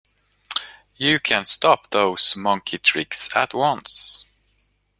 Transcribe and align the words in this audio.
You 0.95 1.19
can 1.19 1.45
stop 1.45 1.91
those 1.91 2.35
monkey 2.35 2.79
tricks 2.79 3.29
at 3.35 3.53
once! 3.53 4.25